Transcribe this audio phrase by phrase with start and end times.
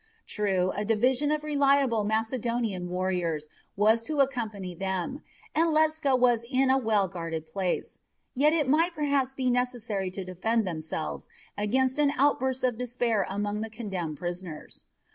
[0.25, 5.21] True, a division of reliable Macedonian warriors was to accompany them,
[5.53, 7.99] and Ledscha was in a well guarded place,
[8.33, 13.61] yet it might perhaps be necessary to defend themselves against an outburst of despair among
[13.61, 14.85] the condemned prisoners.